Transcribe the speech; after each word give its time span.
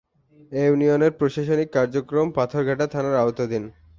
এ 0.51 0.63
ইউনিয়নের 0.67 1.11
প্রশাসনিক 1.19 1.69
কার্যক্রম 1.73 2.27
পাথরঘাটা 2.37 2.85
থানার 2.87 3.15
আওতাধীন। 3.15 3.63